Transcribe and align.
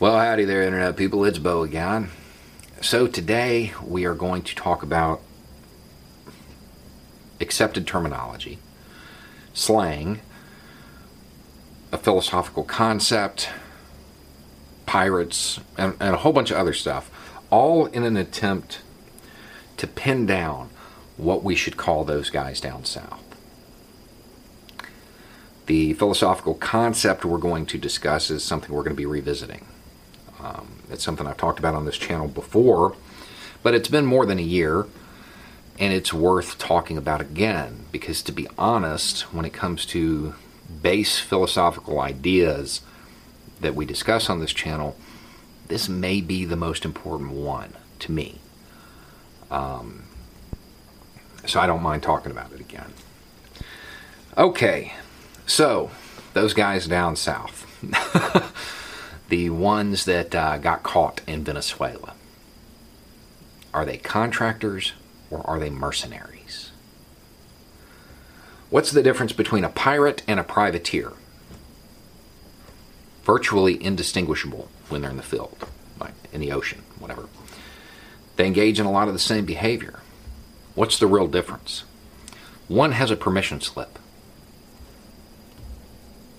Well, 0.00 0.18
howdy 0.18 0.46
there, 0.46 0.62
Internet 0.62 0.96
people. 0.96 1.26
It's 1.26 1.38
Bo 1.38 1.62
again. 1.62 2.08
So, 2.80 3.06
today 3.06 3.74
we 3.84 4.06
are 4.06 4.14
going 4.14 4.40
to 4.44 4.54
talk 4.54 4.82
about 4.82 5.20
accepted 7.38 7.86
terminology, 7.86 8.58
slang, 9.52 10.20
a 11.92 11.98
philosophical 11.98 12.64
concept, 12.64 13.50
pirates, 14.86 15.60
and, 15.76 15.94
and, 16.00 16.14
a 16.14 16.16
whole 16.16 16.32
bunch 16.32 16.50
of 16.50 16.56
other 16.56 16.72
stuff, 16.72 17.10
all 17.50 17.84
in 17.84 18.02
an 18.02 18.16
attempt 18.16 18.80
to 19.76 19.86
pin 19.86 20.24
down 20.24 20.70
what 21.18 21.44
we 21.44 21.54
should 21.54 21.76
call 21.76 22.04
those 22.04 22.30
guys 22.30 22.58
down 22.58 22.86
south. 22.86 23.22
The 25.66 25.92
philosophical 25.92 26.54
concept 26.54 27.22
we're 27.22 27.36
going 27.36 27.66
to 27.66 27.76
discuss 27.76 28.30
is 28.30 28.42
something 28.42 28.74
we're 28.74 28.82
going 28.82 28.96
to 28.96 29.02
be 29.02 29.04
revisiting. 29.04 29.66
Um, 30.42 30.68
it's 30.90 31.04
something 31.04 31.26
I've 31.26 31.36
talked 31.36 31.58
about 31.58 31.74
on 31.74 31.84
this 31.84 31.98
channel 31.98 32.28
before, 32.28 32.96
but 33.62 33.74
it's 33.74 33.88
been 33.88 34.06
more 34.06 34.24
than 34.24 34.38
a 34.38 34.42
year, 34.42 34.86
and 35.78 35.92
it's 35.92 36.12
worth 36.12 36.58
talking 36.58 36.96
about 36.96 37.20
again 37.20 37.84
because, 37.92 38.22
to 38.22 38.32
be 38.32 38.48
honest, 38.56 39.32
when 39.34 39.44
it 39.44 39.52
comes 39.52 39.84
to 39.86 40.34
base 40.82 41.18
philosophical 41.18 42.00
ideas 42.00 42.80
that 43.60 43.74
we 43.74 43.84
discuss 43.84 44.30
on 44.30 44.40
this 44.40 44.52
channel, 44.52 44.96
this 45.68 45.88
may 45.88 46.20
be 46.20 46.44
the 46.44 46.56
most 46.56 46.84
important 46.84 47.32
one 47.32 47.74
to 48.00 48.12
me. 48.12 48.40
Um, 49.50 50.04
so 51.46 51.60
I 51.60 51.66
don't 51.66 51.82
mind 51.82 52.02
talking 52.02 52.30
about 52.30 52.52
it 52.52 52.60
again. 52.60 52.92
Okay, 54.38 54.94
so 55.46 55.90
those 56.34 56.54
guys 56.54 56.86
down 56.86 57.16
south. 57.16 57.66
the 59.30 59.48
ones 59.48 60.06
that 60.06 60.34
uh, 60.34 60.58
got 60.58 60.82
caught 60.82 61.20
in 61.26 61.44
Venezuela. 61.44 62.14
Are 63.72 63.84
they 63.84 63.96
contractors 63.96 64.92
or 65.30 65.48
are 65.48 65.60
they 65.60 65.70
mercenaries? 65.70 66.72
What's 68.70 68.90
the 68.90 69.04
difference 69.04 69.32
between 69.32 69.62
a 69.62 69.68
pirate 69.68 70.22
and 70.26 70.40
a 70.40 70.44
privateer? 70.44 71.12
Virtually 73.22 73.82
indistinguishable 73.82 74.68
when 74.88 75.00
they're 75.00 75.12
in 75.12 75.16
the 75.16 75.22
field, 75.22 75.64
like 76.00 76.14
in 76.32 76.40
the 76.40 76.50
ocean, 76.50 76.82
whatever. 76.98 77.28
They 78.34 78.46
engage 78.46 78.80
in 78.80 78.86
a 78.86 78.90
lot 78.90 79.06
of 79.06 79.14
the 79.14 79.20
same 79.20 79.44
behavior. 79.44 80.00
What's 80.74 80.98
the 80.98 81.06
real 81.06 81.28
difference? 81.28 81.84
One 82.66 82.92
has 82.92 83.12
a 83.12 83.16
permission 83.16 83.60
slip. 83.60 83.96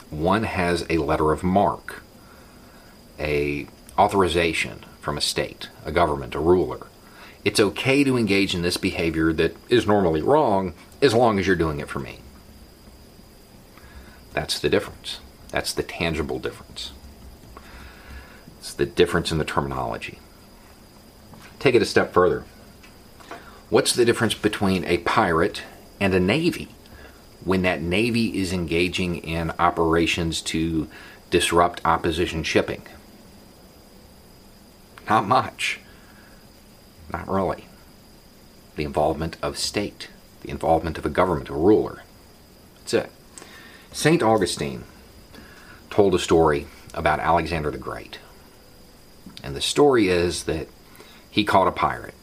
One 0.09 0.44
has 0.44 0.86
a 0.89 0.97
letter 0.97 1.31
of 1.31 1.42
marque 1.42 2.00
a 3.22 3.67
authorization 3.97 4.83
from 5.00 5.17
a 5.17 5.22
state, 5.22 5.69
a 5.86 5.91
government, 5.91 6.36
a 6.36 6.39
ruler. 6.39 6.88
It's 7.45 7.59
okay 7.59 8.03
to 8.03 8.17
engage 8.17 8.53
in 8.53 8.61
this 8.61 8.78
behavior 8.78 9.31
that 9.33 9.55
is 9.69 9.88
normally 9.88 10.22
wrong 10.22 10.73
as 11.01 11.13
long 11.13 11.40
as 11.40 11.47
you're 11.47 11.56
doing 11.56 11.79
it 11.79 11.90
for 11.90 12.00
me. 12.00 12.19
That's 14.34 14.59
the 14.59 14.69
difference. 14.69 15.19
That's 15.50 15.73
the 15.73 15.84
tangible 15.84 16.40
difference. 16.40 16.91
It's 18.59 18.73
the 18.73 18.85
difference 18.85 19.31
in 19.31 19.38
the 19.38 19.46
terminology. 19.46 20.19
Take 21.59 21.75
it 21.75 21.81
a 21.81 21.85
step 21.85 22.13
further. 22.13 22.44
What's 23.69 23.94
the 23.94 24.06
difference 24.06 24.34
between 24.34 24.85
a 24.85 25.00
pirate 25.00 25.63
and 26.00 26.13
a 26.13 26.19
navy 26.19 26.69
when 27.44 27.63
that 27.63 27.81
navy 27.81 28.40
is 28.40 28.53
engaging 28.53 29.17
in 29.17 29.51
operations 29.57 30.41
to 30.41 30.88
disrupt 31.29 31.81
opposition 31.84 32.44
shipping? 32.44 32.84
Not 35.09 35.28
much. 35.28 35.79
Not 37.12 37.28
really. 37.28 37.66
The 38.75 38.84
involvement 38.84 39.38
of 39.41 39.57
state, 39.57 40.09
the 40.41 40.50
involvement 40.50 40.97
of 40.97 41.06
a 41.06 41.09
government, 41.09 41.50
a 41.50 41.53
ruler. 41.53 42.03
That's 42.78 42.94
it. 42.94 43.11
St. 43.91 44.23
Augustine 44.23 44.84
told 45.90 46.16
a 46.16 46.19
story 46.19 46.67
about 46.94 47.19
Alexander 47.19 47.72
the 47.72 47.78
Great. 47.78 48.19
And 49.44 49.56
the 49.56 49.61
story 49.61 50.07
is 50.07 50.45
that 50.45 50.67
he 51.29 51.44
caught 51.44 51.67
a 51.67 51.72
pirate. 51.72 52.13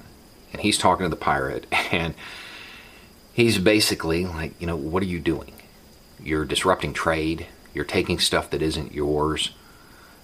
And 0.53 0.63
he's 0.63 0.79
talking 0.79 1.05
to 1.05 1.11
the 1.11 1.17
pirate, 1.17 1.67
and 1.93 2.15
he's 3.33 3.59
basically 3.59 4.25
like, 4.25 4.59
you 4.61 4.67
know, 4.67 4.77
what 4.77 5.03
are 5.03 5.07
you 5.07 5.21
doing? 5.21 5.53
You're 6.23 6.45
disrupting 6.45 6.95
trade. 6.95 7.47
You're 7.75 7.85
taking 7.85 8.19
stuff 8.19 8.51
that 8.51 8.63
isn't 8.63 8.93
yours. 8.93 9.51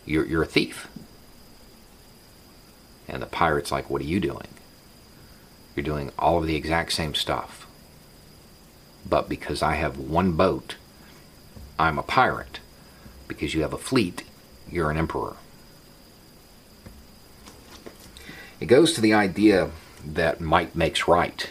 You're, 0.06 0.26
you're 0.26 0.42
a 0.42 0.46
thief. 0.46 0.88
And 3.08 3.22
the 3.22 3.26
pirate's 3.26 3.72
like, 3.72 3.90
What 3.90 4.02
are 4.02 4.06
you 4.06 4.20
doing? 4.20 4.48
You're 5.74 5.84
doing 5.84 6.10
all 6.18 6.38
of 6.38 6.46
the 6.46 6.56
exact 6.56 6.92
same 6.92 7.14
stuff. 7.14 7.66
But 9.08 9.28
because 9.28 9.62
I 9.62 9.74
have 9.74 9.98
one 9.98 10.32
boat, 10.32 10.76
I'm 11.78 11.98
a 11.98 12.02
pirate. 12.02 12.60
Because 13.28 13.54
you 13.54 13.62
have 13.62 13.72
a 13.72 13.78
fleet, 13.78 14.22
you're 14.70 14.90
an 14.90 14.96
emperor. 14.96 15.36
It 18.60 18.66
goes 18.66 18.92
to 18.94 19.00
the 19.00 19.12
idea 19.12 19.70
that 20.06 20.40
might 20.40 20.76
makes 20.76 21.08
right. 21.08 21.50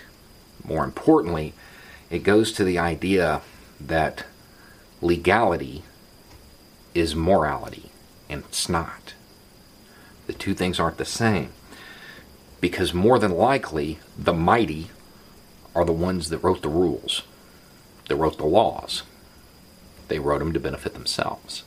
More 0.63 0.85
importantly, 0.85 1.53
it 2.09 2.23
goes 2.23 2.51
to 2.53 2.63
the 2.63 2.79
idea 2.79 3.41
that 3.79 4.25
legality 5.01 5.83
is 6.93 7.15
morality, 7.15 7.91
and 8.29 8.43
it's 8.45 8.69
not. 8.69 9.13
The 10.27 10.33
two 10.33 10.53
things 10.53 10.79
aren't 10.79 10.97
the 10.97 11.05
same. 11.05 11.49
Because 12.61 12.93
more 12.93 13.19
than 13.19 13.31
likely, 13.31 13.99
the 14.17 14.33
mighty 14.33 14.89
are 15.75 15.85
the 15.85 15.91
ones 15.91 16.29
that 16.29 16.37
wrote 16.39 16.61
the 16.61 16.69
rules, 16.69 17.23
that 18.07 18.15
wrote 18.15 18.37
the 18.37 18.45
laws. 18.45 19.03
They 20.07 20.19
wrote 20.19 20.39
them 20.39 20.53
to 20.53 20.59
benefit 20.59 20.93
themselves. 20.93 21.63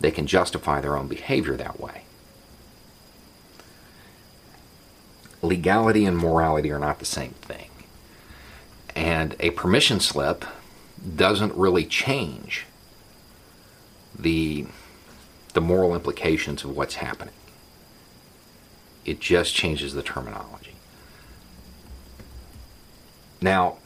They 0.00 0.10
can 0.10 0.26
justify 0.26 0.80
their 0.80 0.96
own 0.96 1.08
behavior 1.08 1.56
that 1.56 1.80
way. 1.80 2.04
Legality 5.42 6.04
and 6.04 6.16
morality 6.16 6.70
are 6.70 6.78
not 6.78 6.98
the 6.98 7.04
same 7.04 7.32
thing. 7.32 7.70
And 8.94 9.36
a 9.40 9.50
permission 9.50 10.00
slip 10.00 10.44
doesn't 11.16 11.54
really 11.54 11.84
change 11.84 12.66
the, 14.18 14.66
the 15.54 15.60
moral 15.60 15.94
implications 15.94 16.64
of 16.64 16.76
what's 16.76 16.96
happening. 16.96 17.34
It 19.04 19.20
just 19.20 19.54
changes 19.54 19.94
the 19.94 20.02
terminology. 20.02 20.74
Now, 23.40 23.78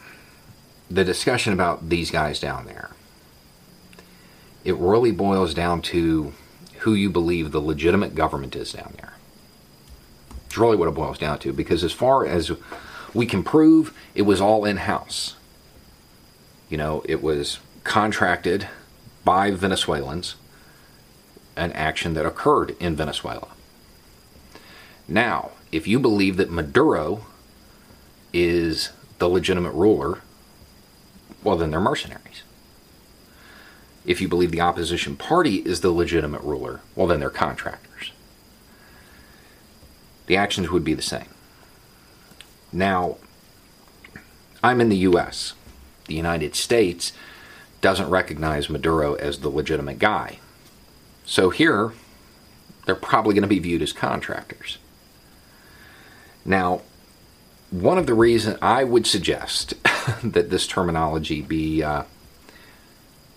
the 0.90 1.04
discussion 1.04 1.52
about 1.52 1.88
these 1.88 2.10
guys 2.10 2.40
down 2.40 2.66
there, 2.66 2.90
it 4.64 4.76
really 4.76 5.12
boils 5.12 5.54
down 5.54 5.82
to 5.82 6.32
who 6.80 6.94
you 6.94 7.10
believe 7.10 7.52
the 7.52 7.60
legitimate 7.60 8.14
government 8.14 8.56
is 8.56 8.72
down 8.72 8.94
there. 8.96 9.12
It's 10.46 10.58
really 10.58 10.76
what 10.76 10.88
it 10.88 10.94
boils 10.94 11.18
down 11.18 11.38
to, 11.40 11.52
because 11.52 11.84
as 11.84 11.92
far 11.92 12.26
as 12.26 12.50
we 13.14 13.26
can 13.26 13.42
prove, 13.42 13.96
it 14.14 14.22
was 14.22 14.40
all 14.40 14.64
in 14.64 14.78
house. 14.78 15.36
You 16.68 16.76
know, 16.78 17.02
it 17.08 17.22
was 17.22 17.58
contracted 17.84 18.68
by 19.24 19.50
Venezuelans, 19.50 20.36
an 21.56 21.72
action 21.72 22.14
that 22.14 22.26
occurred 22.26 22.74
in 22.80 22.96
Venezuela. 22.96 23.48
Now, 25.08 25.50
if 25.70 25.86
you 25.86 25.98
believe 25.98 26.36
that 26.36 26.50
Maduro 26.50 27.26
is 28.32 28.90
the 29.18 29.28
legitimate 29.28 29.72
ruler, 29.72 30.20
well, 31.42 31.56
then 31.56 31.70
they're 31.70 31.80
mercenaries. 31.80 32.42
If 34.04 34.20
you 34.20 34.28
believe 34.28 34.50
the 34.50 34.60
opposition 34.60 35.16
party 35.16 35.56
is 35.56 35.80
the 35.80 35.90
legitimate 35.90 36.42
ruler, 36.42 36.80
well, 36.96 37.06
then 37.06 37.20
they're 37.20 37.30
contractors. 37.30 38.12
The 40.26 40.36
actions 40.36 40.70
would 40.70 40.84
be 40.84 40.94
the 40.94 41.02
same. 41.02 41.28
Now, 42.72 43.18
I'm 44.62 44.80
in 44.80 44.88
the 44.88 44.96
U.S. 44.98 45.54
The 46.06 46.14
United 46.14 46.54
States 46.54 47.12
doesn't 47.80 48.08
recognize 48.08 48.70
Maduro 48.70 49.14
as 49.14 49.40
the 49.40 49.48
legitimate 49.48 49.98
guy. 49.98 50.38
So 51.24 51.50
here, 51.50 51.92
they're 52.86 52.94
probably 52.94 53.34
going 53.34 53.42
to 53.42 53.48
be 53.48 53.58
viewed 53.58 53.82
as 53.82 53.92
contractors. 53.92 54.78
Now, 56.44 56.82
one 57.70 57.98
of 57.98 58.06
the 58.06 58.14
reasons 58.14 58.58
I 58.60 58.84
would 58.84 59.06
suggest 59.06 59.74
that 60.22 60.50
this 60.50 60.66
terminology 60.66 61.40
be 61.40 61.82
uh, 61.82 62.04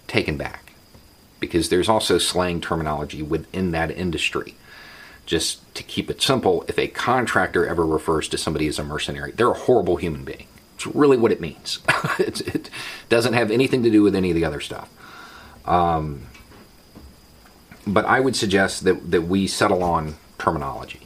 taken 0.07 0.37
back, 0.37 0.73
because 1.39 1.69
there's 1.69 1.89
also 1.89 2.17
slang 2.17 2.61
terminology 2.61 3.21
within 3.21 3.71
that 3.71 3.91
industry. 3.91 4.55
Just 5.25 5.73
to 5.75 5.83
keep 5.83 6.11
it 6.11 6.21
simple, 6.21 6.63
if 6.67 6.77
a 6.77 6.87
contractor 6.87 7.65
ever 7.65 7.85
refers 7.85 8.27
to 8.29 8.37
somebody 8.37 8.67
as 8.67 8.77
a 8.77 8.83
mercenary, 8.83 9.31
they're 9.31 9.51
a 9.51 9.53
horrible 9.53 9.95
human 9.95 10.23
being. 10.23 10.47
It's 10.75 10.85
really 10.85 11.17
what 11.17 11.31
it 11.31 11.41
means. 11.41 11.79
it 12.19 12.69
doesn't 13.09 13.33
have 13.33 13.49
anything 13.49 13.83
to 13.83 13.89
do 13.89 14.03
with 14.03 14.15
any 14.15 14.29
of 14.29 14.35
the 14.35 14.45
other 14.45 14.59
stuff. 14.59 14.89
Um, 15.65 16.27
but 17.87 18.05
I 18.05 18.19
would 18.19 18.35
suggest 18.35 18.83
that, 18.83 19.11
that 19.11 19.23
we 19.23 19.47
settle 19.47 19.83
on 19.83 20.15
terminology. 20.37 21.04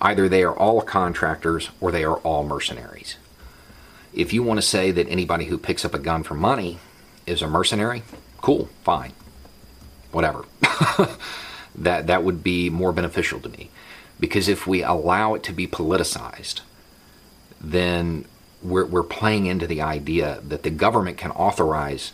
Either 0.00 0.28
they 0.28 0.42
are 0.42 0.56
all 0.56 0.82
contractors 0.82 1.70
or 1.80 1.90
they 1.90 2.04
are 2.04 2.18
all 2.18 2.44
mercenaries. 2.44 3.16
If 4.12 4.32
you 4.32 4.42
want 4.42 4.58
to 4.58 4.66
say 4.66 4.90
that 4.90 5.08
anybody 5.08 5.46
who 5.46 5.58
picks 5.58 5.84
up 5.84 5.94
a 5.94 5.98
gun 5.98 6.22
for 6.22 6.34
money 6.34 6.78
is 7.26 7.42
a 7.42 7.48
mercenary, 7.48 8.02
cool, 8.40 8.68
fine. 8.82 9.12
Whatever. 10.12 10.44
that 11.74 12.06
that 12.06 12.22
would 12.22 12.44
be 12.44 12.70
more 12.70 12.92
beneficial 12.92 13.40
to 13.40 13.48
me. 13.48 13.70
Because 14.20 14.48
if 14.48 14.66
we 14.66 14.82
allow 14.82 15.34
it 15.34 15.42
to 15.44 15.52
be 15.52 15.66
politicized, 15.66 16.60
then 17.60 18.24
we're, 18.62 18.84
we're 18.84 19.02
playing 19.02 19.46
into 19.46 19.66
the 19.66 19.82
idea 19.82 20.40
that 20.44 20.62
the 20.62 20.70
government 20.70 21.18
can 21.18 21.30
authorize 21.32 22.12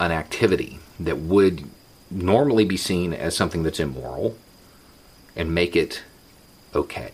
an 0.00 0.12
activity 0.12 0.78
that 0.98 1.18
would 1.18 1.64
normally 2.10 2.64
be 2.64 2.76
seen 2.76 3.12
as 3.12 3.36
something 3.36 3.62
that's 3.62 3.80
immoral 3.80 4.36
and 5.34 5.54
make 5.54 5.76
it 5.76 6.02
okay 6.76 7.12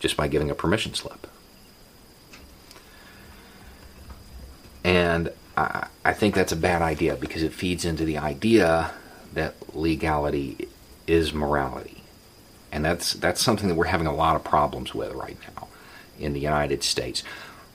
just 0.00 0.16
by 0.16 0.28
giving 0.28 0.50
a 0.50 0.54
permission 0.54 0.92
slip. 0.94 1.26
And 4.84 5.30
I, 5.56 5.86
I 6.04 6.12
think 6.12 6.34
that's 6.34 6.52
a 6.52 6.56
bad 6.56 6.82
idea 6.82 7.16
because 7.16 7.42
it 7.42 7.52
feeds 7.52 7.84
into 7.84 8.04
the 8.04 8.18
idea 8.18 8.92
that 9.32 9.54
legality 9.74 10.68
is 11.06 11.32
morality. 11.32 12.02
And 12.70 12.84
that's 12.84 13.14
that's 13.14 13.40
something 13.40 13.68
that 13.68 13.76
we're 13.76 13.86
having 13.86 14.06
a 14.06 14.14
lot 14.14 14.36
of 14.36 14.44
problems 14.44 14.94
with 14.94 15.12
right 15.12 15.38
now 15.56 15.68
in 16.18 16.32
the 16.32 16.40
United 16.40 16.82
States. 16.82 17.22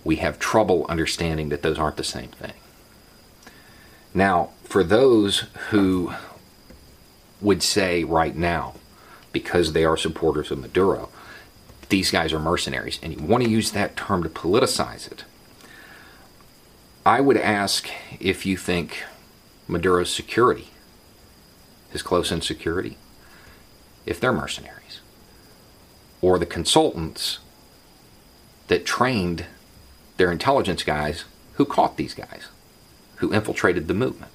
We 0.03 0.17
have 0.17 0.39
trouble 0.39 0.85
understanding 0.87 1.49
that 1.49 1.61
those 1.61 1.79
aren't 1.79 1.97
the 1.97 2.03
same 2.03 2.29
thing. 2.29 2.53
Now, 4.13 4.51
for 4.63 4.83
those 4.83 5.45
who 5.69 6.13
would 7.41 7.63
say 7.63 8.03
right 8.03 8.35
now, 8.35 8.75
because 9.39 9.71
they 9.71 9.85
are 9.85 9.95
supporters 9.95 10.51
of 10.51 10.59
Maduro, 10.59 11.09
these 11.87 12.11
guys 12.11 12.33
are 12.33 12.39
mercenaries, 12.39 12.99
and 13.01 13.13
you 13.13 13.25
want 13.25 13.43
to 13.43 13.49
use 13.49 13.71
that 13.71 13.95
term 13.95 14.21
to 14.23 14.29
politicize 14.29 15.09
it. 15.09 15.23
I 17.05 17.21
would 17.21 17.37
ask 17.37 17.89
if 18.19 18.45
you 18.45 18.57
think 18.57 19.03
Maduro's 19.67 20.13
security, 20.13 20.67
his 21.89 22.01
close 22.01 22.31
in 22.31 22.41
security, 22.41 22.97
if 24.05 24.19
they're 24.19 24.33
mercenaries, 24.33 24.99
or 26.21 26.37
the 26.37 26.45
consultants 26.45 27.39
that 28.67 28.85
trained 28.85 29.45
their 30.17 30.31
intelligence 30.31 30.83
guys 30.83 31.23
who 31.53 31.65
caught 31.65 31.95
these 31.95 32.13
guys, 32.13 32.49
who 33.15 33.31
infiltrated 33.33 33.87
the 33.87 33.93
movement. 33.93 34.31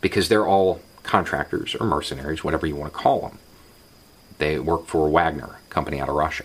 Because 0.00 0.28
they're 0.28 0.46
all 0.46 0.80
contractors 1.06 1.74
or 1.74 1.86
mercenaries, 1.86 2.44
whatever 2.44 2.66
you 2.66 2.76
want 2.76 2.92
to 2.92 2.98
call 2.98 3.20
them. 3.20 3.38
They 4.38 4.58
work 4.58 4.86
for 4.86 5.08
Wagner, 5.08 5.60
company 5.70 6.00
out 6.00 6.08
of 6.08 6.14
Russia. 6.14 6.44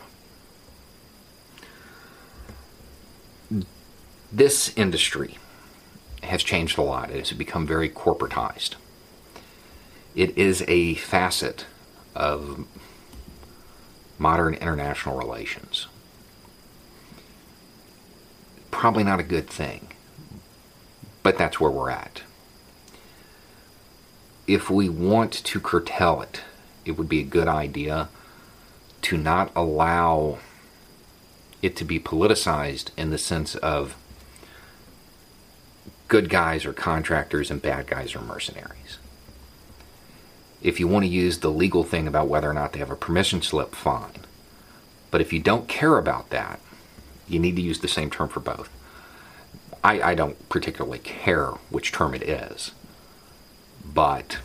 This 4.32 4.72
industry 4.78 5.38
has 6.24 6.42
changed 6.44 6.78
a 6.78 6.84
lot. 6.84 7.10
It 7.10 7.18
has 7.18 7.32
become 7.34 7.68
very 7.68 7.90
corporatized. 7.90 8.76
It 10.16 10.38
is 10.38 10.64
a 10.68 10.96
facet 10.96 11.66
of 12.16 12.66
modern 14.18 14.54
international 14.54 15.18
relations. 15.18 15.88
Probably 18.70 19.04
not 19.04 19.20
a 19.20 19.24
good 19.24 19.50
thing, 19.50 19.90
but 21.24 21.38
that's 21.38 21.60
where 21.60 21.72
we're 21.72 21.90
at 21.90 22.22
if 24.54 24.70
we 24.70 24.90
want 24.90 25.32
to 25.32 25.62
curtail 25.62 26.22
it, 26.22 26.42
it 26.84 26.92
would 26.98 27.08
be 27.08 27.22
a 27.22 27.24
good 27.24 27.48
idea 27.48 28.10
to 29.02 29.16
not 29.16 29.50
allow 29.56 30.40
it 31.62 31.74
to 31.78 31.86
be 31.86 31.98
politicized 31.98 32.90
in 32.98 33.12
the 33.12 33.18
sense 33.18 33.56
of 33.56 33.96
good 36.10 36.28
guys 36.28 36.66
are 36.66 36.74
contractors 36.74 37.50
and 37.50 37.62
bad 37.62 37.88
guys 37.88 38.14
are 38.14 38.22
mercenaries. 38.22 38.98
If 40.62 40.82
you 40.82 40.88
want 40.88 41.06
to 41.06 41.10
use 41.10 41.40
the 41.40 41.50
legal 41.50 41.86
thing 41.86 42.06
about 42.06 42.28
whether 42.28 42.50
or 42.50 42.54
not 42.54 42.74
they 42.74 42.80
have 42.80 42.92
a 42.92 42.96
permission 42.98 43.42
slip, 43.42 43.74
fine. 43.74 44.26
But 45.12 45.22
if 45.22 45.32
you 45.32 45.40
don't 45.40 45.70
care 45.70 45.98
about 45.98 46.30
that, 46.32 46.60
you 47.26 47.40
need 47.40 47.56
to 47.56 47.62
use 47.62 47.80
the 47.80 47.88
same 47.88 48.10
term 48.10 48.28
for 48.28 48.42
both. 48.42 48.70
I, 49.82 50.02
I 50.02 50.14
don't 50.14 50.50
particularly 50.50 51.00
care 51.00 51.52
which 51.70 51.94
term 51.94 52.14
it 52.14 52.24
is. 52.24 52.72
But 53.94 54.40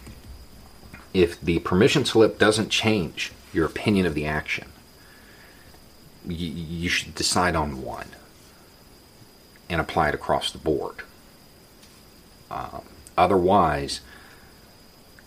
if 1.14 1.40
the 1.40 1.60
permission 1.60 2.04
slip 2.04 2.38
doesn't 2.38 2.68
change 2.68 3.32
your 3.52 3.66
opinion 3.66 4.06
of 4.06 4.14
the 4.14 4.26
action, 4.26 4.68
you, 6.26 6.48
you 6.48 6.88
should 6.88 7.14
decide 7.14 7.54
on 7.54 7.82
one 7.82 8.08
and 9.68 9.80
apply 9.80 10.08
it 10.08 10.14
across 10.14 10.50
the 10.50 10.58
board. 10.58 10.96
Um, 12.50 12.82
otherwise, 13.16 14.00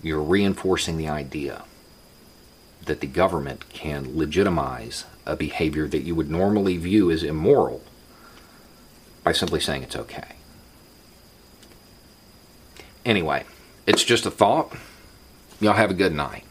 you're 0.01 0.21
reinforcing 0.21 0.97
the 0.97 1.09
idea 1.09 1.63
that 2.85 3.01
the 3.01 3.07
government 3.07 3.67
can 3.69 4.17
legitimize 4.17 5.05
a 5.25 5.35
behavior 5.35 5.87
that 5.87 6.03
you 6.03 6.15
would 6.15 6.31
normally 6.31 6.77
view 6.77 7.11
as 7.11 7.23
immoral 7.23 7.81
by 9.23 9.31
simply 9.31 9.59
saying 9.59 9.83
it's 9.83 9.95
okay. 9.95 10.35
Anyway, 13.05 13.43
it's 13.89 14.03
just 14.03 14.27
a 14.27 14.31
thought. 14.31 14.71
Y'all 15.59 15.73
have 15.73 15.89
a 15.89 15.95
good 15.95 16.13
night. 16.13 16.43